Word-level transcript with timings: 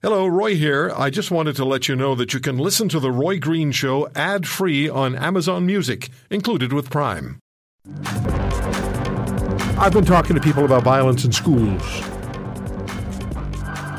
Hello, 0.00 0.28
Roy 0.28 0.54
here. 0.54 0.92
I 0.96 1.10
just 1.10 1.32
wanted 1.32 1.56
to 1.56 1.64
let 1.64 1.88
you 1.88 1.96
know 1.96 2.14
that 2.14 2.32
you 2.32 2.38
can 2.38 2.56
listen 2.56 2.88
to 2.90 3.00
The 3.00 3.10
Roy 3.10 3.40
Green 3.40 3.72
Show 3.72 4.08
ad 4.14 4.46
free 4.46 4.88
on 4.88 5.16
Amazon 5.16 5.66
Music, 5.66 6.08
included 6.30 6.72
with 6.72 6.88
Prime. 6.88 7.40
I've 9.76 9.92
been 9.92 10.04
talking 10.04 10.36
to 10.36 10.40
people 10.40 10.64
about 10.64 10.84
violence 10.84 11.24
in 11.24 11.32
schools. 11.32 11.82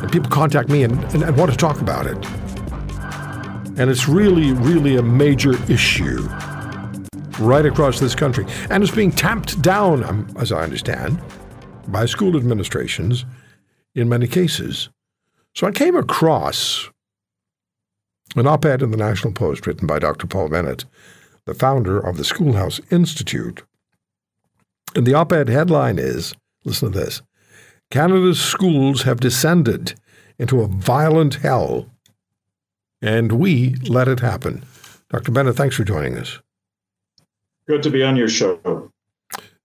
And 0.01 0.09
people 0.09 0.29
contact 0.29 0.69
me 0.69 0.83
and, 0.83 1.03
and, 1.13 1.21
and 1.21 1.35
want 1.35 1.51
to 1.51 1.57
talk 1.57 1.81
about 1.81 2.07
it. 2.07 2.15
And 3.77 3.91
it's 3.91 4.07
really, 4.07 4.53
really 4.53 4.95
a 4.95 5.03
major 5.03 5.61
issue 5.69 6.29
right 7.39 7.65
across 7.65 7.99
this 7.99 8.15
country. 8.15 8.45
And 8.69 8.83
it's 8.83 8.95
being 8.95 9.11
tamped 9.11 9.61
down, 9.61 10.05
um, 10.05 10.33
as 10.39 10.53
I 10.53 10.61
understand, 10.61 11.21
by 11.89 12.05
school 12.05 12.37
administrations 12.37 13.25
in 13.95 14.07
many 14.07 14.27
cases. 14.27 14.87
So 15.59 15.67
I 15.67 15.71
came 15.71 15.97
across 15.97 16.89
an 18.37 18.47
op 18.47 18.63
ed 18.63 18.81
in 18.81 18.91
the 18.91 18.97
National 18.97 19.33
Post 19.33 19.67
written 19.67 19.85
by 19.87 19.99
Dr. 19.99 20.25
Paul 20.25 20.47
Bennett, 20.47 20.85
the 21.43 21.53
founder 21.53 21.99
of 21.99 22.15
the 22.15 22.23
Schoolhouse 22.23 22.79
Institute. 22.91 23.63
And 24.95 25.05
the 25.05 25.15
op 25.15 25.33
ed 25.33 25.49
headline 25.49 25.99
is 25.99 26.33
listen 26.63 26.93
to 26.93 26.97
this 26.97 27.21
Canada's 27.91 28.39
schools 28.39 29.01
have 29.01 29.19
descended 29.19 29.99
into 30.37 30.61
a 30.61 30.67
violent 30.67 31.35
hell, 31.35 31.89
and 33.01 33.33
we 33.33 33.75
let 33.83 34.07
it 34.07 34.21
happen. 34.21 34.63
Dr. 35.09 35.33
Bennett, 35.33 35.57
thanks 35.57 35.75
for 35.75 35.83
joining 35.83 36.17
us. 36.17 36.39
Good 37.67 37.83
to 37.83 37.89
be 37.89 38.01
on 38.01 38.15
your 38.15 38.29
show. 38.29 38.89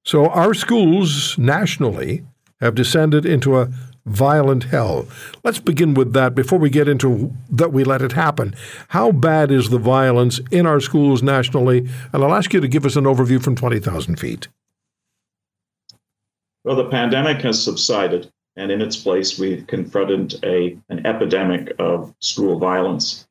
So, 0.05 0.27
our 0.27 0.55
schools 0.55 1.39
nationally 1.39 2.25
have 2.61 2.75
descended 2.75 3.25
into 3.25 3.61
a 3.61 3.69
violent 4.07 4.65
hell. 4.65 5.07
Let's 5.43 5.59
begin 5.59 5.95
with 5.95 6.13
that 6.13 6.35
before 6.35 6.59
we 6.59 6.71
get 6.71 6.89
into 6.89 7.33
that 7.51 7.73
we 7.73 7.85
let 7.85 8.03
it 8.03 8.13
happen. 8.13 8.55
How 8.89 9.13
bad 9.13 9.51
is 9.51 9.71
the 9.71 9.79
violence 9.79 10.41
in 10.51 10.67
our 10.67 10.81
schools 10.81 11.23
nationally? 11.23 11.89
And 12.13 12.23
I'll 12.23 12.35
ask 12.35 12.53
you 12.53 12.61
to 12.61 12.69
give 12.69 12.85
us 12.85 12.97
an 12.97 13.05
overview 13.05 13.43
from 13.43 13.57
20,000 13.57 14.17
feet. 14.17 14.49
Well, 16.65 16.77
the 16.77 16.89
pandemic 16.89 17.43
has 17.43 17.63
subsided, 17.63 18.31
and 18.57 18.71
in 18.71 18.81
its 18.81 18.97
place, 18.97 19.39
we've 19.39 19.67
confronted 19.67 20.43
a, 20.43 20.79
an 20.89 21.05
epidemic 21.07 21.75
of 21.79 22.15
school 22.21 22.59
violence. 22.59 23.27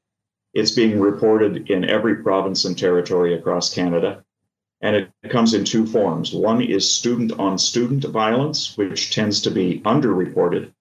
It's 0.53 0.71
being 0.71 0.99
reported 0.99 1.69
in 1.71 1.83
every 1.89 2.17
province 2.17 2.65
and 2.65 2.77
territory 2.77 3.33
across 3.33 3.73
Canada. 3.73 4.23
And 4.83 4.97
it 4.97 5.09
comes 5.29 5.53
in 5.53 5.63
two 5.63 5.85
forms. 5.85 6.33
One 6.33 6.61
is 6.61 6.91
student 6.91 7.31
on 7.39 7.57
student 7.57 8.03
violence, 8.03 8.77
which 8.77 9.11
tends 9.11 9.39
to 9.41 9.49
be 9.49 9.79
underreported. 9.85 10.73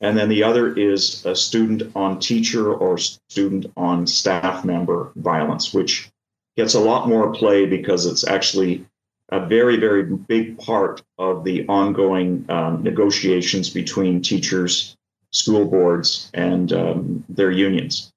And 0.00 0.16
then 0.16 0.28
the 0.28 0.44
other 0.44 0.72
is 0.72 1.26
a 1.26 1.34
student 1.34 1.90
on 1.96 2.20
teacher 2.20 2.72
or 2.72 2.98
student 2.98 3.66
on 3.76 4.06
staff 4.06 4.64
member 4.64 5.10
violence, 5.16 5.74
which 5.74 6.08
gets 6.56 6.74
a 6.74 6.80
lot 6.80 7.08
more 7.08 7.32
play 7.32 7.66
because 7.66 8.06
it's 8.06 8.24
actually 8.26 8.86
a 9.30 9.44
very, 9.44 9.76
very 9.76 10.04
big 10.04 10.56
part 10.58 11.02
of 11.18 11.42
the 11.42 11.66
ongoing 11.66 12.44
um, 12.48 12.84
negotiations 12.84 13.70
between 13.70 14.22
teachers, 14.22 14.96
school 15.32 15.64
boards, 15.64 16.30
and 16.32 16.72
um, 16.72 17.24
their 17.28 17.50
unions. 17.50 18.11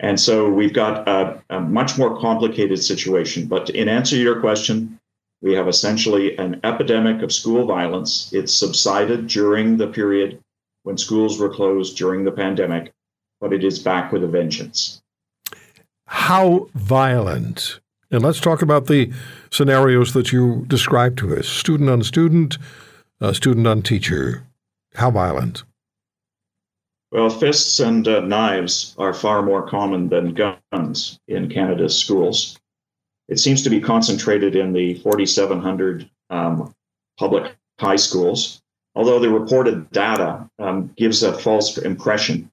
And 0.00 0.18
so 0.18 0.48
we've 0.48 0.72
got 0.72 1.06
a, 1.06 1.42
a, 1.50 1.60
much 1.60 1.98
more 1.98 2.18
complicated 2.18 2.82
situation. 2.82 3.46
But 3.46 3.68
in 3.70 3.88
answer 3.88 4.16
to 4.16 4.22
your 4.22 4.40
question, 4.40 4.98
we 5.42 5.52
have 5.54 5.68
essentially 5.68 6.36
an 6.38 6.58
epidemic 6.64 7.22
of 7.22 7.32
school 7.32 7.66
violence. 7.66 8.32
It 8.32 8.48
subsided 8.48 9.26
during 9.26 9.76
the 9.76 9.86
period 9.86 10.40
when 10.84 10.96
schools 10.96 11.38
were 11.38 11.50
closed 11.50 11.98
during 11.98 12.24
the 12.24 12.32
pandemic, 12.32 12.92
but 13.40 13.52
it 13.52 13.62
is 13.62 13.78
back 13.78 14.10
with 14.10 14.24
a 14.24 14.26
vengeance. 14.26 15.02
How 16.06 16.68
violent? 16.74 17.78
And 18.10 18.22
let's 18.22 18.40
talk 18.40 18.62
about 18.62 18.86
the 18.86 19.12
scenarios 19.50 20.14
that 20.14 20.32
you 20.32 20.64
described 20.66 21.18
to 21.18 21.36
us 21.36 21.46
student 21.46 21.90
on 21.90 22.02
student, 22.02 22.56
uh, 23.20 23.34
student 23.34 23.66
on 23.66 23.82
teacher. 23.82 24.44
How 24.94 25.10
violent? 25.10 25.62
Well, 27.12 27.28
fists 27.28 27.80
and 27.80 28.06
uh, 28.06 28.20
knives 28.20 28.94
are 28.96 29.12
far 29.12 29.42
more 29.42 29.66
common 29.66 30.08
than 30.08 30.34
guns 30.34 31.18
in 31.26 31.48
Canada's 31.48 31.98
schools. 31.98 32.56
It 33.28 33.40
seems 33.40 33.64
to 33.64 33.70
be 33.70 33.80
concentrated 33.80 34.54
in 34.54 34.72
the 34.72 34.94
4,700 34.94 36.08
um, 36.30 36.72
public 37.18 37.56
high 37.80 37.96
schools, 37.96 38.62
although 38.94 39.18
the 39.18 39.28
reported 39.28 39.90
data 39.90 40.48
um, 40.60 40.92
gives 40.96 41.24
a 41.24 41.36
false 41.36 41.78
impression 41.78 42.50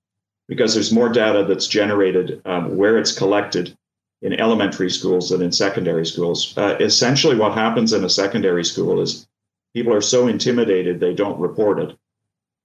because 0.47 0.73
there's 0.73 0.91
more 0.91 1.09
data 1.09 1.43
that's 1.43 1.67
generated 1.67 2.41
um, 2.45 2.75
where 2.77 2.97
it's 2.97 3.15
collected 3.15 3.77
in 4.23 4.39
elementary 4.39 4.89
schools 4.89 5.29
than 5.29 5.43
in 5.43 5.51
secondary 5.51 6.05
schools. 6.05 6.57
Uh, 6.57 6.77
essentially, 6.79 7.35
what 7.35 7.53
happens 7.53 7.93
in 7.93 8.03
a 8.03 8.09
secondary 8.09 8.65
school 8.65 9.01
is 9.01 9.27
people 9.75 9.93
are 9.93 10.01
so 10.01 10.27
intimidated 10.27 10.99
they 10.99 11.13
don't 11.13 11.39
report 11.39 11.77
it 11.77 11.95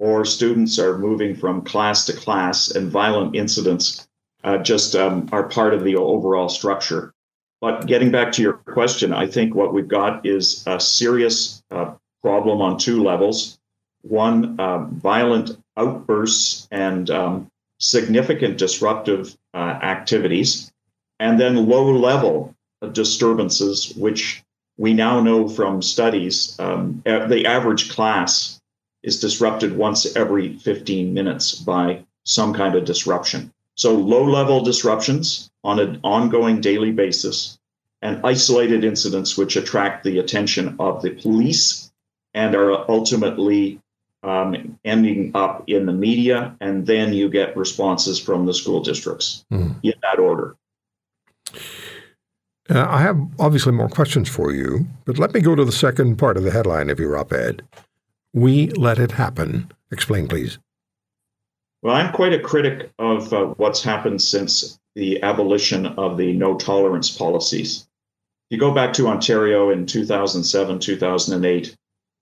or 0.02 0.24
students 0.24 0.80
are 0.80 0.98
moving 0.98 1.32
from 1.32 1.62
class 1.62 2.04
to 2.04 2.12
class 2.12 2.72
and 2.72 2.90
violent 2.90 3.36
incidents 3.36 4.08
uh, 4.42 4.58
just 4.58 4.96
um, 4.96 5.28
are 5.30 5.44
part 5.44 5.72
of 5.72 5.84
the 5.84 5.94
overall 5.94 6.48
structure. 6.48 7.14
But 7.60 7.86
getting 7.86 8.10
back 8.10 8.32
to 8.32 8.42
your 8.42 8.54
question, 8.54 9.12
I 9.12 9.28
think 9.28 9.54
what 9.54 9.72
we've 9.72 9.86
got 9.86 10.26
is 10.26 10.64
a 10.66 10.80
serious 10.80 11.62
uh, 11.70 11.94
problem 12.20 12.60
on 12.60 12.78
two 12.78 13.04
levels. 13.04 13.60
One, 14.00 14.58
uh, 14.58 14.86
violent 14.86 15.56
outbursts 15.76 16.66
and 16.72 17.08
um, 17.08 17.48
significant 17.78 18.58
disruptive 18.58 19.36
uh, 19.54 19.78
activities, 19.84 20.72
and 21.20 21.38
then 21.38 21.68
low 21.68 21.92
level 21.92 22.52
disturbances, 22.90 23.92
which 23.96 24.42
we 24.78 24.94
now 24.94 25.20
know 25.20 25.48
from 25.48 25.80
studies 25.80 26.58
um, 26.58 27.02
the 27.04 27.46
average 27.46 27.88
class 27.88 28.58
is 29.02 29.20
disrupted 29.20 29.76
once 29.76 30.16
every 30.16 30.56
15 30.58 31.12
minutes 31.12 31.54
by 31.54 32.04
some 32.24 32.54
kind 32.54 32.74
of 32.74 32.84
disruption. 32.84 33.52
So, 33.74 33.94
low 33.94 34.24
level 34.24 34.62
disruptions 34.62 35.50
on 35.64 35.78
an 35.78 36.00
ongoing 36.04 36.60
daily 36.60 36.92
basis 36.92 37.58
and 38.02 38.20
isolated 38.24 38.84
incidents 38.84 39.36
which 39.38 39.56
attract 39.56 40.04
the 40.04 40.18
attention 40.18 40.76
of 40.78 41.02
the 41.02 41.10
police 41.10 41.90
and 42.34 42.54
are 42.54 42.90
ultimately 42.90 43.80
um, 44.22 44.78
ending 44.84 45.32
up 45.34 45.64
in 45.66 45.86
the 45.86 45.92
media. 45.92 46.56
And 46.60 46.86
then 46.86 47.12
you 47.12 47.28
get 47.28 47.56
responses 47.56 48.18
from 48.18 48.46
the 48.46 48.54
school 48.54 48.80
districts 48.80 49.44
mm. 49.52 49.74
in 49.82 49.94
that 50.02 50.18
order. 50.18 50.56
Uh, 52.70 52.86
I 52.88 53.00
have 53.02 53.18
obviously 53.38 53.72
more 53.72 53.88
questions 53.88 54.28
for 54.28 54.52
you, 54.52 54.86
but 55.04 55.18
let 55.18 55.34
me 55.34 55.40
go 55.40 55.54
to 55.54 55.64
the 55.64 55.72
second 55.72 56.16
part 56.16 56.36
of 56.36 56.44
the 56.44 56.50
headline 56.50 56.90
of 56.90 57.00
your 57.00 57.16
op 57.18 57.32
ed. 57.32 57.62
We 58.32 58.68
let 58.68 58.98
it 58.98 59.12
happen. 59.12 59.70
Explain, 59.90 60.26
please. 60.28 60.58
Well, 61.82 61.94
I'm 61.94 62.12
quite 62.12 62.32
a 62.32 62.40
critic 62.40 62.90
of 62.98 63.32
uh, 63.32 63.46
what's 63.56 63.82
happened 63.82 64.22
since 64.22 64.78
the 64.94 65.22
abolition 65.22 65.86
of 65.86 66.16
the 66.16 66.32
no 66.32 66.56
tolerance 66.56 67.10
policies. 67.10 67.86
If 68.48 68.56
you 68.56 68.58
go 68.58 68.72
back 68.72 68.92
to 68.94 69.08
Ontario 69.08 69.70
in 69.70 69.86
2007, 69.86 70.78
2008, 70.78 71.76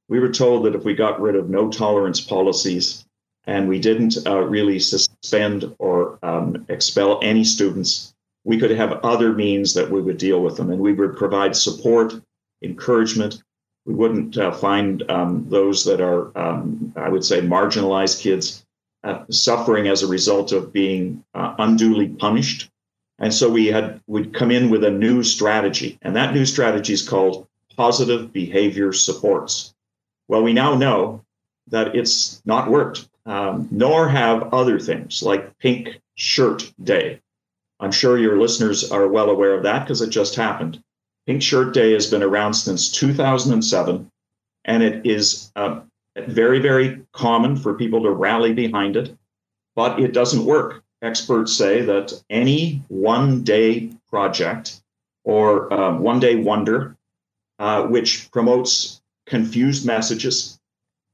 we 0.08 0.18
were 0.18 0.32
told 0.32 0.64
that 0.64 0.74
if 0.74 0.84
we 0.84 0.94
got 0.94 1.20
rid 1.20 1.36
of 1.36 1.50
no 1.50 1.70
tolerance 1.70 2.20
policies 2.20 3.04
and 3.46 3.68
we 3.68 3.78
didn't 3.78 4.16
uh, 4.26 4.40
really 4.40 4.78
suspend 4.78 5.74
or 5.78 6.18
um, 6.22 6.64
expel 6.68 7.20
any 7.22 7.44
students, 7.44 8.12
we 8.44 8.58
could 8.58 8.70
have 8.70 9.04
other 9.04 9.32
means 9.32 9.74
that 9.74 9.90
we 9.90 10.00
would 10.00 10.18
deal 10.18 10.42
with 10.42 10.56
them 10.56 10.70
and 10.70 10.80
we 10.80 10.92
would 10.92 11.16
provide 11.16 11.54
support, 11.54 12.14
encouragement, 12.62 13.42
we 13.86 13.94
wouldn't 13.94 14.36
uh, 14.36 14.52
find 14.52 15.08
um, 15.10 15.46
those 15.48 15.84
that 15.84 16.00
are, 16.00 16.36
um, 16.38 16.92
I 16.96 17.08
would 17.08 17.24
say, 17.24 17.40
marginalized 17.40 18.20
kids 18.20 18.64
uh, 19.02 19.24
suffering 19.30 19.88
as 19.88 20.02
a 20.02 20.06
result 20.06 20.52
of 20.52 20.72
being 20.72 21.24
uh, 21.34 21.54
unduly 21.58 22.08
punished. 22.08 22.70
And 23.18 23.32
so 23.32 23.50
we 23.50 23.66
had 23.66 24.00
would 24.06 24.32
come 24.32 24.50
in 24.50 24.70
with 24.70 24.84
a 24.84 24.90
new 24.90 25.22
strategy, 25.22 25.98
and 26.02 26.16
that 26.16 26.34
new 26.34 26.46
strategy 26.46 26.92
is 26.92 27.06
called 27.06 27.46
positive 27.76 28.32
behavior 28.32 28.92
supports. 28.92 29.74
Well, 30.28 30.42
we 30.42 30.52
now 30.52 30.74
know 30.74 31.24
that 31.68 31.94
it's 31.94 32.42
not 32.44 32.70
worked, 32.70 33.08
um, 33.26 33.68
nor 33.70 34.08
have 34.08 34.54
other 34.54 34.78
things 34.78 35.22
like 35.22 35.58
Pink 35.58 36.00
Shirt 36.14 36.72
Day. 36.82 37.20
I'm 37.78 37.92
sure 37.92 38.18
your 38.18 38.38
listeners 38.38 38.90
are 38.90 39.08
well 39.08 39.30
aware 39.30 39.54
of 39.54 39.62
that 39.62 39.84
because 39.84 40.02
it 40.02 40.10
just 40.10 40.34
happened. 40.34 40.82
Pink 41.26 41.42
Shirt 41.42 41.74
Day 41.74 41.92
has 41.92 42.10
been 42.10 42.22
around 42.22 42.54
since 42.54 42.90
2007, 42.90 44.10
and 44.64 44.82
it 44.82 45.06
is 45.06 45.52
uh, 45.56 45.80
very, 46.16 46.58
very 46.58 47.02
common 47.12 47.56
for 47.56 47.74
people 47.74 48.02
to 48.02 48.10
rally 48.10 48.52
behind 48.52 48.96
it, 48.96 49.16
but 49.76 50.00
it 50.00 50.12
doesn't 50.12 50.44
work. 50.44 50.82
Experts 51.02 51.52
say 51.54 51.82
that 51.82 52.12
any 52.28 52.82
one 52.88 53.42
day 53.42 53.90
project 54.10 54.80
or 55.24 55.72
um, 55.72 56.00
one 56.00 56.20
day 56.20 56.36
wonder, 56.36 56.96
uh, 57.58 57.84
which 57.84 58.30
promotes 58.30 59.00
confused 59.26 59.86
messages 59.86 60.58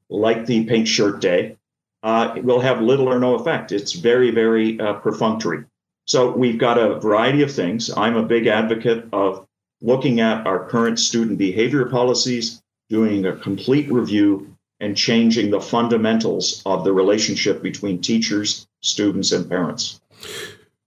like 0.09 0.47
the 0.47 0.65
Pink 0.65 0.87
Shirt 0.87 1.21
Day, 1.21 1.57
uh, 2.03 2.35
will 2.43 2.61
have 2.61 2.81
little 2.81 3.09
or 3.09 3.19
no 3.19 3.35
effect. 3.35 3.73
It's 3.73 3.93
very, 3.93 4.31
very 4.31 4.79
uh, 4.81 4.95
perfunctory. 4.95 5.65
So 6.07 6.31
we've 6.31 6.59
got 6.59 6.79
a 6.79 7.01
variety 7.01 7.43
of 7.43 7.53
things. 7.53 7.91
I'm 7.91 8.17
a 8.17 8.23
big 8.23 8.47
advocate 8.47 9.07
of 9.13 9.46
looking 9.81 10.21
at 10.21 10.47
our 10.47 10.67
current 10.69 10.99
student 10.99 11.39
behavior 11.39 11.87
policies, 11.87 12.63
doing 12.89 13.27
a 13.27 13.37
complete 13.37 13.91
review, 13.91 14.57
and 14.81 14.97
changing 14.97 15.51
the 15.51 15.61
fundamentals 15.61 16.63
of 16.67 16.85
the 16.85 16.93
relationship 16.93 17.63
between 17.63 18.01
teachers, 18.01 18.67
students, 18.83 19.33
and 19.33 19.49
parents. 19.49 20.01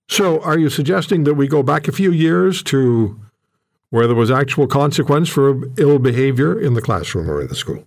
So, 0.08 0.42
are 0.42 0.58
you 0.58 0.70
suggesting 0.70 1.24
that 1.26 1.36
we 1.36 1.48
go 1.48 1.64
back 1.64 1.88
a 1.88 1.92
few 1.92 2.12
years 2.12 2.64
to 2.64 3.20
where 3.90 4.08
there 4.08 4.16
was 4.16 4.32
actual 4.32 4.68
consequence 4.68 5.30
for 5.30 5.62
ill 5.78 6.00
behavior 6.00 6.60
in 6.60 6.74
the 6.74 6.82
classroom 6.82 7.30
or 7.30 7.42
in 7.42 7.48
the 7.48 7.56
school? 7.56 7.84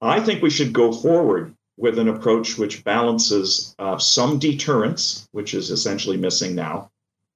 I 0.00 0.20
think 0.20 0.42
we 0.42 0.50
should 0.50 0.72
go 0.72 0.92
forward 0.92 1.54
with 1.76 1.98
an 1.98 2.08
approach 2.08 2.58
which 2.58 2.84
balances 2.84 3.74
uh, 3.78 3.98
some 3.98 4.38
deterrence, 4.38 5.28
which 5.32 5.54
is 5.54 5.70
essentially 5.70 6.16
missing 6.16 6.54
now, 6.54 6.90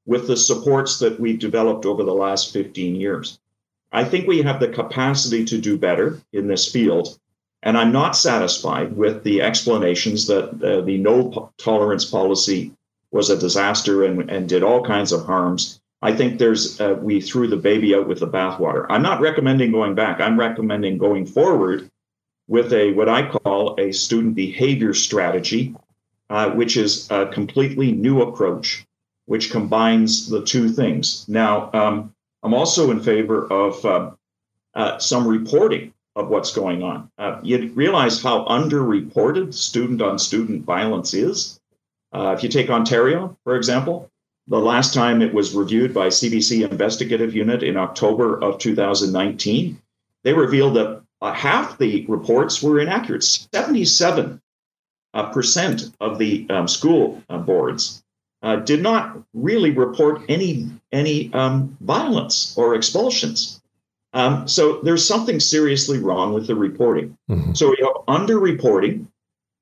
with 0.07 0.27
the 0.27 0.37
supports 0.37 0.99
that 1.01 1.21
we've 1.21 1.39
developed 1.39 1.85
over 1.85 2.05
the 2.05 2.15
last 2.15 2.53
15 2.53 2.95
years. 2.95 3.39
I 3.93 4.05
think 4.05 4.27
we 4.27 4.43
have 4.43 4.61
the 4.61 4.69
capacity 4.69 5.45
to 5.47 5.59
do 5.59 5.77
better 5.77 6.21
in 6.33 6.47
this 6.47 6.71
field. 6.71 7.19
And 7.63 7.77
I'm 7.77 7.93
not 7.93 8.17
satisfied 8.17 8.97
with 8.97 9.25
the 9.25 9.43
explanations 9.43 10.27
that 10.29 10.63
uh, 10.63 10.83
the 10.83 10.99
no 10.99 11.53
tolerance 11.59 12.05
policy 12.05 12.73
was 13.11 13.31
a 13.31 13.39
disaster 13.39 14.05
and, 14.05 14.31
and 14.31 14.49
did 14.49 14.63
all 14.63 14.85
kinds 14.85 15.13
of 15.13 15.27
harms. 15.27 15.81
I 16.03 16.15
think 16.15 16.39
there's 16.39 16.81
uh, 16.81 16.97
we 17.01 17.21
threw 17.21 17.49
the 17.49 17.57
baby 17.57 17.95
out 17.95 18.07
with 18.07 18.21
the 18.21 18.29
bathwater. 18.29 18.87
I'm 18.89 19.03
not 19.03 19.21
recommending 19.21 19.73
going 19.73 19.95
back. 19.95 20.21
I'm 20.21 20.39
recommending 20.39 20.99
going 20.99 21.27
forward 21.27 21.91
with 22.47 22.73
a 22.73 22.93
what 22.93 23.09
I 23.09 23.29
call 23.29 23.81
a 23.81 23.93
student 23.93 24.35
behavior 24.35 24.95
strategy, 24.95 25.75
uh, 26.31 26.51
which 26.51 26.77
is 26.77 27.11
a 27.11 27.27
completely 27.27 27.91
new 27.93 28.23
approach, 28.23 28.86
which 29.27 29.51
combines 29.51 30.29
the 30.29 30.43
two 30.43 30.69
things. 30.69 31.25
Now, 31.29 31.71
um, 31.73 32.15
I'm 32.43 32.55
also 32.55 32.91
in 32.91 33.01
favor 33.01 33.47
of 33.53 33.85
uh, 33.85 34.11
uh, 34.75 34.99
some 34.99 35.27
reporting 35.27 35.93
of 36.15 36.29
what's 36.29 36.53
going 36.53 36.83
on. 36.83 37.11
Uh, 37.19 37.41
you 37.43 37.71
realize 37.75 38.23
how 38.23 38.47
underreported 38.47 39.53
student 39.53 40.01
on 40.01 40.19
student 40.19 40.65
violence 40.65 41.13
is. 41.13 41.61
Uh, 42.13 42.35
if 42.37 42.43
you 42.43 42.49
take 42.49 42.71
Ontario, 42.71 43.37
for 43.45 43.57
example, 43.57 44.11
the 44.47 44.59
last 44.59 44.95
time 44.95 45.21
it 45.21 45.35
was 45.35 45.55
reviewed 45.55 45.93
by 45.93 46.07
CBC 46.07 46.69
Investigative 46.71 47.35
Unit 47.35 47.63
in 47.63 47.77
October 47.77 48.41
of 48.43 48.59
2019, 48.59 49.81
they 50.23 50.33
revealed 50.33 50.77
that 50.77 51.03
uh, 51.21 51.33
half 51.33 51.79
the 51.79 52.07
reports 52.07 52.63
were 52.63 52.79
inaccurate. 52.79 53.25
77 53.25 54.41
uh, 55.15 55.33
percent 55.33 55.93
of 56.01 56.19
the 56.19 56.47
um, 56.49 56.69
school 56.69 57.23
boards 57.29 58.03
uh, 58.43 58.57
did 58.57 58.83
not 58.83 59.19
really 59.35 59.71
report 59.71 60.23
any 60.29 60.69
any 60.93 61.33
um, 61.33 61.77
violence 61.81 62.57
or 62.57 62.75
expulsions. 62.75 63.61
Um, 64.13 64.49
so 64.49 64.81
there's 64.83 65.07
something 65.07 65.41
seriously 65.41 65.99
wrong 65.99 66.33
with 66.33 66.47
the 66.47 66.55
reporting. 66.55 67.19
Mm-hmm. 67.29 67.55
So 67.55 67.69
we 67.71 67.77
have 67.83 68.07
underreporting 68.07 69.07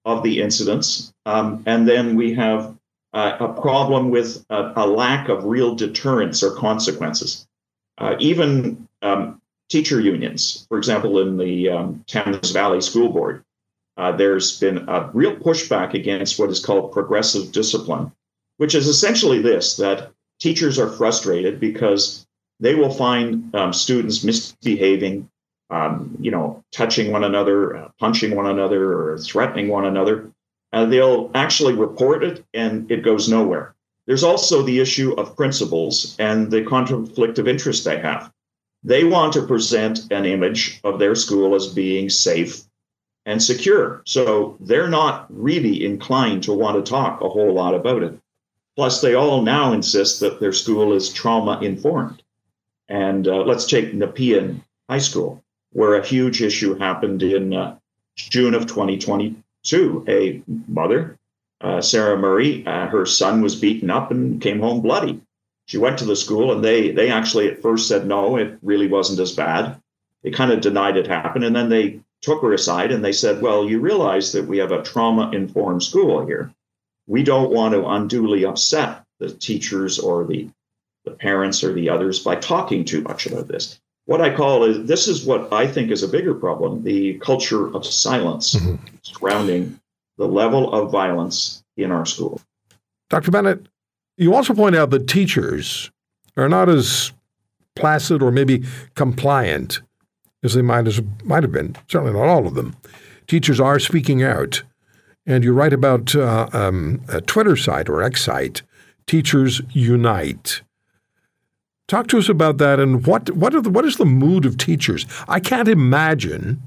of 0.05 0.23
the 0.23 0.41
incidents, 0.41 1.13
um, 1.27 1.63
and 1.67 1.89
then 1.89 2.15
we 2.15 2.35
have 2.35 2.77
uh, 3.15 3.37
a 3.41 3.61
problem 3.61 4.11
with 4.11 4.45
a, 4.51 4.73
a, 4.77 4.87
lack 4.87 5.29
of 5.29 5.45
real 5.45 5.75
deterrence 5.75 6.43
or 6.43 6.55
consequences. 6.55 7.47
Uh, 7.97 8.17
even 8.19 8.87
um, 9.03 9.41
teacher 9.69 10.01
unions, 10.01 10.67
for 10.69 10.79
example, 10.79 11.21
in 11.21 11.37
the 11.37 11.71
um, 11.71 12.05
Thames 12.07 12.51
Valley 12.51 12.81
School 12.81 13.09
Board, 13.09 13.45
uh, 13.97 14.13
there's 14.13 14.59
been 14.59 14.89
a 14.89 15.11
real 15.13 15.37
pushback 15.37 15.95
against 15.95 16.39
what 16.39 16.51
is 16.51 16.65
called 16.65 16.93
progressive 16.93 17.53
discipline, 17.53 18.13
which 18.57 18.75
is 18.75 18.87
essentially 18.87 19.41
this 19.41 19.77
that 19.77 20.11
teachers 20.41 20.79
are 20.79 20.91
frustrated 20.91 21.61
because 21.61 22.27
they 22.61 22.75
will 22.75 22.91
find 22.91 23.55
um, 23.55 23.73
students 23.73 24.25
misbehaving, 24.25 25.29
um, 25.71 26.17
you 26.21 26.31
know, 26.31 26.63
touching 26.73 27.13
one 27.13 27.25
another, 27.25 27.77
uh, 27.77 27.89
punching 27.99 28.35
one 28.35 28.47
another, 28.47 28.93
or 28.93 29.19
threatening 29.19 29.69
one 29.69 29.87
another. 29.87 30.31
Uh, 30.73 30.85
they'll 30.85 31.31
actually 31.35 31.75
report 31.75 32.25
it 32.25 32.45
and 32.55 32.91
it 32.91 33.03
goes 33.03 33.29
nowhere. 33.29 33.75
There's 34.07 34.25
also 34.25 34.63
the 34.63 34.81
issue 34.81 35.13
of 35.15 35.37
principals 35.37 36.15
and 36.19 36.51
the 36.51 36.63
conflict 36.63 37.39
of 37.39 37.49
interest 37.49 37.85
they 37.85 37.99
have. 37.99 38.31
They 38.83 39.05
want 39.05 39.33
to 39.33 39.47
present 39.47 40.13
an 40.13 40.27
image 40.27 40.81
of 40.85 40.99
their 40.99 41.15
school 41.15 41.55
as 41.55 41.69
being 41.69 42.11
safe 42.11 42.63
and 43.25 43.43
secure. 43.43 44.03
So 44.05 44.59
they're 44.61 44.89
not 44.89 45.27
really 45.31 45.85
inclined 45.85 46.43
to 46.43 46.53
want 46.53 46.85
to 46.85 46.91
talk 46.91 47.21
a 47.21 47.29
whole 47.29 47.55
lot 47.55 47.75
about 47.75 48.03
it. 48.03 48.19
Plus, 48.77 49.01
they 49.01 49.15
all 49.15 49.43
now 49.43 49.73
insist 49.73 50.21
that 50.21 50.41
their 50.41 50.53
school 50.53 50.93
is 50.93 51.13
trauma 51.13 51.61
informed. 51.61 52.23
And 52.89 53.29
uh, 53.29 53.43
let's 53.43 53.67
take 53.67 53.95
Nepean 53.95 54.63
High 54.91 54.99
School, 54.99 55.43
where 55.73 55.95
a 55.95 56.07
huge 56.07 56.43
issue 56.43 56.75
happened 56.75 57.23
in 57.23 57.55
uh, 57.55 57.79
June 58.17 58.55
of 58.55 58.67
2022. 58.67 60.05
A 60.09 60.43
mother, 60.69 61.17
uh, 61.61 61.81
Sarah 61.81 62.19
Murray, 62.19 62.67
uh, 62.67 62.87
her 62.89 63.07
son 63.07 63.41
was 63.43 63.55
beaten 63.55 63.91
up 63.91 64.11
and 64.11 64.41
came 64.41 64.61
home 64.61 64.81
bloody 64.81 65.21
she 65.67 65.79
went 65.79 65.99
to 65.99 66.05
the 66.05 66.17
school 66.17 66.53
and 66.53 66.65
they 66.65 66.91
they 66.91 67.11
actually 67.11 67.49
at 67.51 67.63
first 67.63 67.89
said 67.89 68.07
no 68.07 68.37
it 68.37 68.59
really 68.63 68.87
wasn't 68.87 69.19
as 69.21 69.33
bad 69.33 69.81
they 70.23 70.31
kind 70.31 70.53
of 70.53 70.61
denied 70.61 70.97
it 70.97 71.07
happened 71.07 71.45
and 71.45 71.57
then 71.57 71.69
they 71.69 72.01
took 72.23 72.43
her 72.43 72.53
aside 72.53 72.93
and 72.93 73.05
they 73.05 73.13
said 73.13 73.41
well 73.41 73.69
you 73.69 73.81
realize 73.81 74.33
that 74.33 74.47
we 74.47 74.59
have 74.59 74.73
a 74.73 74.83
trauma 74.83 75.31
informed 75.33 75.83
school 75.83 76.25
here 76.27 76.53
we 77.07 77.23
don't 77.23 77.51
want 77.51 77.75
to 77.75 77.87
unduly 77.87 78.45
upset 78.45 79.03
the 79.19 79.31
teachers 79.31 79.99
or 79.99 80.25
the 80.25 80.49
the 81.05 81.11
parents 81.11 81.63
or 81.63 81.73
the 81.73 81.89
others 81.89 82.21
by 82.21 82.35
talking 82.35 82.85
too 82.85 83.03
much 83.03 83.27
about 83.27 83.49
this 83.49 83.81
what 84.07 84.21
i 84.21 84.35
call 84.35 84.65
is 84.65 84.87
this 84.87 85.07
is 85.07 85.25
what 85.25 85.53
i 85.53 85.67
think 85.67 85.91
is 85.91 86.03
a 86.03 86.09
bigger 86.09 86.35
problem 86.35 86.83
the 86.83 87.19
culture 87.19 87.75
of 87.75 87.85
silence 87.85 88.55
mm-hmm. 88.55 88.77
surrounding 89.03 89.79
the 90.17 90.27
level 90.27 90.73
of 90.73 90.91
violence 90.91 91.63
in 91.77 91.91
our 91.91 92.07
school 92.07 92.41
dr 93.11 93.31
bennett 93.31 93.67
you 94.17 94.35
also 94.35 94.55
point 94.55 94.77
out 94.77 94.91
that 94.91 95.09
teachers 95.09 95.91
are 96.37 96.49
not 96.49 96.69
as 96.69 97.13
placid 97.75 98.23
or 98.23 98.31
maybe 98.31 98.65
compliant 98.95 99.81
as 100.43 100.55
they 100.55 100.63
might, 100.63 100.87
as, 100.87 101.01
might 101.25 101.43
have 101.43 101.53
been, 101.53 101.75
certainly 101.89 102.13
not 102.13 102.29
all 102.29 102.47
of 102.47 102.55
them. 102.55 102.77
Teachers 103.27 103.59
are 103.59 103.79
speaking 103.79 104.23
out. 104.23 104.63
And 105.27 105.43
you 105.43 105.53
write 105.53 105.73
about 105.73 106.15
uh, 106.15 106.49
um, 106.53 107.01
a 107.09 107.21
Twitter 107.21 107.57
site 107.57 107.89
or 107.89 108.03
X 108.03 108.23
site, 108.23 108.63
Teachers 109.07 109.63
Unite. 109.73 110.63
Talk 111.87 112.07
to 112.09 112.19
us 112.19 112.29
about 112.29 112.59
that 112.59 112.81
and 112.81 113.07
what, 113.07 113.31
what, 113.31 113.53
the, 113.53 113.71
what 113.71 113.85
is 113.85 113.97
the 113.97 114.07
mood 114.07 114.47
of 114.47 114.57
teachers? 114.57 115.07
I 115.29 115.41
can't 115.41 115.69
imagine 115.69 116.63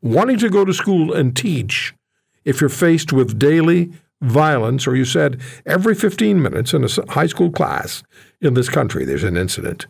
wanting 0.00 0.38
to 0.38 0.48
go 0.48 0.64
to 0.64 0.72
school 0.72 1.12
and 1.12 1.36
teach 1.36 1.94
if 2.44 2.60
you're 2.60 2.70
faced 2.70 3.12
with 3.12 3.38
daily 3.38 3.92
violence, 4.20 4.86
or 4.86 4.96
you 4.96 5.04
said 5.04 5.40
every 5.66 5.94
15 5.94 6.40
minutes 6.40 6.72
in 6.72 6.84
a 6.84 6.88
high 7.12 7.26
school 7.26 7.50
class 7.50 8.02
in 8.40 8.54
this 8.54 8.68
country, 8.68 9.04
there's 9.04 9.24
an 9.24 9.36
incident, 9.36 9.86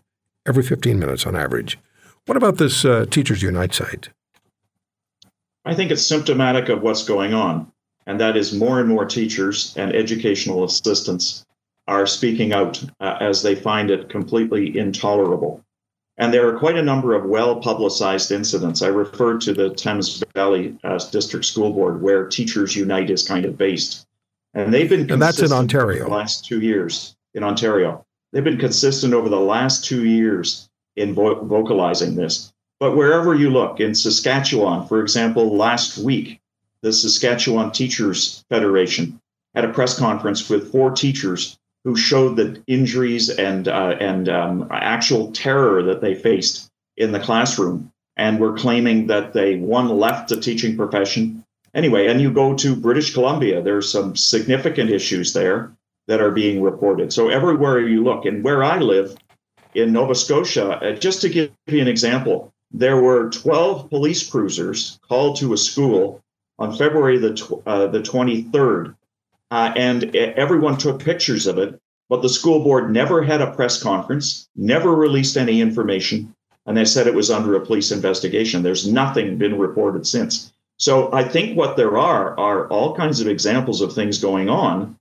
every 0.46 0.62
15 0.62 0.98
minutes 0.98 1.26
on 1.26 1.36
average. 1.36 1.78
What 2.26 2.36
about 2.36 2.58
this 2.58 2.84
uh, 2.84 3.06
Teachers 3.08 3.42
Unite 3.42 3.72
site? 3.72 4.10
I 5.68 5.74
think 5.74 5.90
it's 5.90 6.06
symptomatic 6.06 6.70
of 6.70 6.80
what's 6.80 7.04
going 7.04 7.34
on, 7.34 7.70
and 8.06 8.18
that 8.20 8.38
is 8.38 8.54
more 8.54 8.80
and 8.80 8.88
more 8.88 9.04
teachers 9.04 9.74
and 9.76 9.94
educational 9.94 10.64
assistants 10.64 11.44
are 11.86 12.06
speaking 12.06 12.54
out 12.54 12.82
uh, 13.00 13.18
as 13.20 13.42
they 13.42 13.54
find 13.54 13.90
it 13.90 14.08
completely 14.08 14.78
intolerable. 14.78 15.62
And 16.16 16.32
there 16.32 16.48
are 16.48 16.58
quite 16.58 16.78
a 16.78 16.82
number 16.82 17.14
of 17.14 17.26
well 17.26 17.60
publicized 17.60 18.32
incidents. 18.32 18.80
I 18.80 18.86
referred 18.86 19.42
to 19.42 19.52
the 19.52 19.68
Thames 19.74 20.24
Valley 20.34 20.78
uh, 20.84 20.98
District 21.10 21.44
School 21.44 21.70
Board, 21.74 22.00
where 22.00 22.26
Teachers 22.26 22.74
Unite 22.74 23.10
is 23.10 23.28
kind 23.28 23.44
of 23.44 23.58
based. 23.58 24.06
And 24.54 24.72
they've 24.72 24.88
been 24.88 25.10
and 25.12 25.20
that's 25.20 25.42
in 25.42 25.52
Ontario. 25.52 26.04
the 26.04 26.10
last 26.10 26.46
two 26.46 26.62
years 26.62 27.14
in 27.34 27.44
Ontario. 27.44 28.06
They've 28.32 28.42
been 28.42 28.56
consistent 28.56 29.12
over 29.12 29.28
the 29.28 29.38
last 29.38 29.84
two 29.84 30.06
years 30.06 30.70
in 30.96 31.12
vo- 31.12 31.44
vocalizing 31.44 32.14
this. 32.14 32.54
But 32.80 32.96
wherever 32.96 33.34
you 33.34 33.50
look, 33.50 33.80
in 33.80 33.94
Saskatchewan, 33.94 34.86
for 34.86 35.00
example, 35.00 35.56
last 35.56 35.98
week, 35.98 36.40
the 36.80 36.92
Saskatchewan 36.92 37.72
Teachers 37.72 38.44
Federation 38.48 39.20
had 39.54 39.64
a 39.64 39.72
press 39.72 39.98
conference 39.98 40.48
with 40.48 40.70
four 40.70 40.92
teachers 40.92 41.58
who 41.84 41.96
showed 41.96 42.36
the 42.36 42.62
injuries 42.66 43.30
and 43.30 43.66
uh, 43.66 43.96
and 43.98 44.28
um, 44.28 44.68
actual 44.70 45.32
terror 45.32 45.82
that 45.82 46.00
they 46.00 46.14
faced 46.14 46.70
in 46.96 47.12
the 47.12 47.20
classroom, 47.20 47.92
and 48.16 48.38
were 48.38 48.56
claiming 48.56 49.06
that 49.08 49.32
they 49.32 49.56
one 49.56 49.88
left 49.88 50.28
the 50.28 50.40
teaching 50.40 50.76
profession, 50.76 51.44
anyway, 51.74 52.06
and 52.06 52.20
you 52.20 52.30
go 52.30 52.54
to 52.54 52.76
British 52.76 53.14
Columbia, 53.14 53.62
there's 53.62 53.90
some 53.90 54.14
significant 54.16 54.90
issues 54.90 55.32
there 55.32 55.72
that 56.06 56.20
are 56.20 56.30
being 56.30 56.62
reported. 56.62 57.12
So 57.12 57.28
everywhere 57.28 57.80
you 57.80 58.02
look, 58.02 58.24
and 58.24 58.42
where 58.42 58.62
I 58.64 58.78
live 58.78 59.16
in 59.74 59.92
Nova 59.92 60.14
Scotia, 60.14 60.70
uh, 60.70 60.92
just 60.94 61.20
to 61.22 61.28
give 61.28 61.50
you 61.66 61.80
an 61.80 61.88
example, 61.88 62.52
there 62.70 63.00
were 63.00 63.30
12 63.30 63.88
police 63.88 64.28
cruisers 64.28 64.98
called 65.08 65.36
to 65.36 65.52
a 65.52 65.56
school 65.56 66.22
on 66.58 66.76
February 66.76 67.18
the 67.18 67.34
tw- 67.34 67.62
uh, 67.66 67.86
the 67.86 68.00
23rd, 68.00 68.94
uh, 69.50 69.72
and 69.76 70.14
everyone 70.14 70.76
took 70.76 71.02
pictures 71.02 71.46
of 71.46 71.58
it. 71.58 71.80
But 72.08 72.22
the 72.22 72.28
school 72.28 72.64
board 72.64 72.90
never 72.90 73.22
had 73.22 73.42
a 73.42 73.52
press 73.52 73.82
conference, 73.82 74.48
never 74.56 74.94
released 74.94 75.36
any 75.36 75.60
information, 75.60 76.34
and 76.66 76.76
they 76.76 76.86
said 76.86 77.06
it 77.06 77.14
was 77.14 77.30
under 77.30 77.54
a 77.54 77.64
police 77.64 77.90
investigation. 77.90 78.62
There's 78.62 78.90
nothing 78.90 79.36
been 79.36 79.58
reported 79.58 80.06
since. 80.06 80.50
So 80.78 81.12
I 81.12 81.24
think 81.24 81.56
what 81.56 81.76
there 81.76 81.98
are 81.98 82.38
are 82.38 82.66
all 82.68 82.94
kinds 82.94 83.20
of 83.20 83.26
examples 83.26 83.80
of 83.80 83.92
things 83.92 84.18
going 84.18 84.48
on 84.48 84.96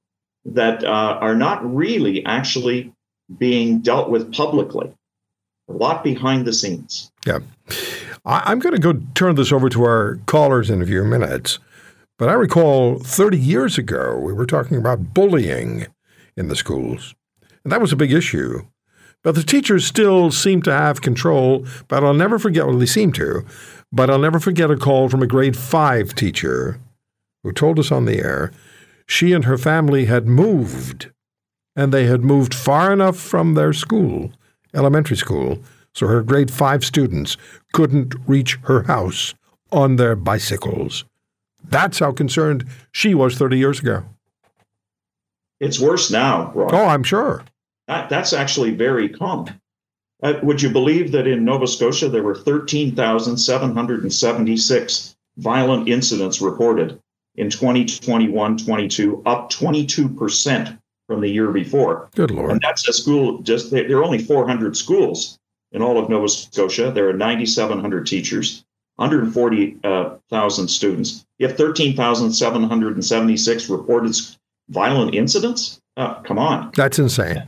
that 0.45 0.83
uh, 0.83 1.17
are 1.21 1.35
not 1.35 1.75
really 1.75 2.25
actually 2.25 2.93
being 3.37 3.79
dealt 3.79 4.09
with 4.09 4.33
publicly. 4.33 4.93
A 5.69 5.73
lot 5.73 6.03
behind 6.03 6.45
the 6.45 6.53
scenes. 6.53 7.11
Yeah. 7.25 7.39
I, 8.25 8.51
am 8.51 8.59
going 8.59 8.75
to 8.75 8.81
go 8.81 9.01
turn 9.15 9.35
this 9.35 9.51
over 9.51 9.69
to 9.69 9.83
our 9.83 10.19
callers 10.25 10.69
in 10.69 10.81
a 10.81 10.85
few 10.85 11.03
minutes. 11.03 11.59
But 12.17 12.29
I 12.29 12.33
recall 12.33 12.99
30 12.99 13.37
years 13.37 13.77
ago, 13.77 14.17
we 14.17 14.33
were 14.33 14.45
talking 14.45 14.77
about 14.77 15.13
bullying 15.13 15.87
in 16.35 16.47
the 16.47 16.55
schools. 16.55 17.15
And 17.63 17.71
that 17.71 17.81
was 17.81 17.91
a 17.91 17.97
big 17.97 18.11
issue. 18.11 18.65
But 19.23 19.35
the 19.35 19.43
teachers 19.43 19.85
still 19.85 20.31
seem 20.31 20.61
to 20.63 20.71
have 20.71 21.01
control. 21.01 21.65
But 21.87 22.03
I'll 22.03 22.13
never 22.13 22.39
forget, 22.39 22.65
well, 22.65 22.77
they 22.77 22.85
seem 22.85 23.11
to, 23.13 23.45
but 23.91 24.09
I'll 24.09 24.19
never 24.19 24.39
forget 24.39 24.71
a 24.71 24.77
call 24.77 25.09
from 25.09 25.21
a 25.21 25.27
grade 25.27 25.57
five 25.57 26.15
teacher 26.15 26.79
who 27.43 27.51
told 27.51 27.79
us 27.79 27.91
on 27.91 28.05
the 28.05 28.19
air 28.19 28.51
she 29.07 29.31
and 29.33 29.45
her 29.45 29.57
family 29.57 30.05
had 30.05 30.27
moved. 30.27 31.11
And 31.75 31.93
they 31.93 32.05
had 32.05 32.23
moved 32.23 32.53
far 32.53 32.91
enough 32.91 33.17
from 33.17 33.53
their 33.53 33.71
school, 33.71 34.31
elementary 34.73 35.17
school, 35.17 35.59
so 35.93 36.07
her 36.07 36.21
grade 36.21 36.51
five 36.51 36.85
students 36.85 37.37
couldn't 37.73 38.15
reach 38.27 38.59
her 38.63 38.83
house 38.83 39.33
on 39.71 39.95
their 39.95 40.15
bicycles. 40.15 41.05
That's 41.69 41.99
how 41.99 42.11
concerned 42.11 42.65
she 42.91 43.13
was 43.13 43.37
30 43.37 43.57
years 43.57 43.79
ago. 43.79 44.03
It's 45.59 45.79
worse 45.79 46.11
now, 46.11 46.51
Roy. 46.53 46.69
Oh, 46.71 46.85
I'm 46.85 47.03
sure. 47.03 47.43
That, 47.87 48.09
that's 48.09 48.33
actually 48.33 48.71
very 48.71 49.07
common. 49.09 49.59
Uh, 50.21 50.33
would 50.43 50.61
you 50.61 50.69
believe 50.69 51.11
that 51.11 51.25
in 51.27 51.43
Nova 51.45 51.67
Scotia 51.67 52.09
there 52.09 52.23
were 52.23 52.35
13,776 52.35 55.15
violent 55.37 55.87
incidents 55.87 56.41
reported 56.41 56.99
in 57.35 57.49
2021 57.49 58.57
22, 58.57 59.23
up 59.25 59.49
22% 59.51 60.77
from 61.07 61.21
the 61.21 61.29
year 61.29 61.51
before? 61.51 62.09
Good 62.15 62.31
Lord. 62.31 62.51
And 62.51 62.59
that's 62.61 62.87
a 62.87 62.93
school, 62.93 63.39
just 63.39 63.71
there 63.71 63.97
are 63.97 64.03
only 64.03 64.19
400 64.19 64.77
schools 64.77 65.39
in 65.71 65.81
all 65.81 65.97
of 65.97 66.07
Nova 66.09 66.29
Scotia. 66.29 66.91
There 66.91 67.09
are 67.09 67.13
9,700 67.13 68.05
teachers, 68.05 68.63
140,000 68.97 70.67
students. 70.67 71.25
You 71.39 71.47
have 71.47 71.57
13,776 71.57 73.69
reported 73.69 74.15
violent 74.69 75.15
incidents. 75.15 75.81
Uh, 75.95 76.15
come 76.21 76.37
on. 76.37 76.71
That's 76.75 76.99
insane. 76.99 77.43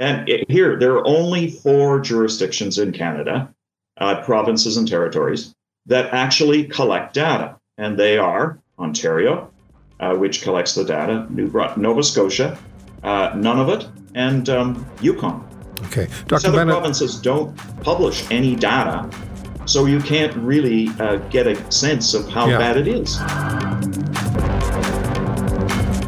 And 0.00 0.28
it, 0.28 0.50
here, 0.50 0.76
there 0.78 0.94
are 0.94 1.06
only 1.06 1.50
four 1.50 2.00
jurisdictions 2.00 2.78
in 2.78 2.92
Canada, 2.92 3.54
uh, 3.98 4.22
provinces 4.22 4.76
and 4.76 4.88
territories, 4.88 5.54
that 5.86 6.12
actually 6.12 6.64
collect 6.64 7.14
data. 7.14 7.56
And 7.78 7.98
they 7.98 8.18
are 8.18 8.58
Ontario, 8.78 9.50
uh, 10.00 10.14
which 10.14 10.42
collects 10.42 10.74
the 10.74 10.84
data, 10.84 11.26
New 11.30 11.50
Nova 11.76 12.02
Scotia, 12.02 12.58
uh, 13.02 13.30
Nunavut, 13.32 13.90
and 14.14 14.48
um, 14.48 14.86
Yukon. 15.00 15.46
Okay. 15.86 16.08
Dr. 16.26 16.48
Other 16.48 16.58
Bennett. 16.58 16.74
provinces 16.74 17.20
don't 17.20 17.54
publish 17.82 18.30
any 18.30 18.54
data, 18.54 19.08
so 19.66 19.86
you 19.86 20.00
can't 20.00 20.34
really 20.36 20.88
uh, 21.00 21.16
get 21.30 21.46
a 21.46 21.72
sense 21.72 22.14
of 22.14 22.28
how 22.28 22.46
yeah. 22.46 22.58
bad 22.58 22.76
it 22.76 22.88
is. 22.88 23.18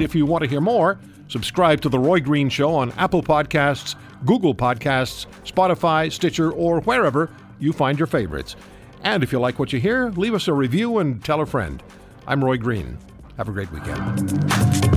If 0.01 0.15
you 0.15 0.27
want 0.27 0.43
to 0.43 0.51
hear 0.51 0.61
more, 0.61 0.99
subscribe 1.29 1.81
to 1.83 1.89
The 1.89 1.99
Roy 1.99 2.21
Green 2.21 2.49
Show 2.49 2.75
on 2.75 2.93
Apple 2.93 3.23
Podcasts, 3.23 3.95
Google 4.25 4.55
Podcasts, 4.55 5.27
Spotify, 5.45 6.11
Stitcher, 6.11 6.53
or 6.53 6.81
wherever 6.83 7.31
you 7.59 7.73
find 7.73 7.99
your 7.99 8.07
favorites. 8.07 8.57
And 9.03 9.23
if 9.23 9.33
you 9.33 9.39
like 9.39 9.59
what 9.59 9.73
you 9.73 9.81
hear, 9.81 10.11
leave 10.11 10.35
us 10.35 10.49
a 10.49 10.53
review 10.53 10.99
and 10.99 11.23
tell 11.25 11.41
a 11.41 11.47
friend. 11.47 11.83
I'm 12.27 12.45
Roy 12.45 12.57
Green. 12.57 12.99
Have 13.37 13.49
a 13.49 13.53
great 13.53 13.71
weekend. 13.71 14.94